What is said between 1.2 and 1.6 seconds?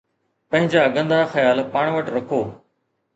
خيال